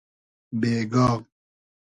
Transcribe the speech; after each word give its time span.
بېگا 0.61 1.05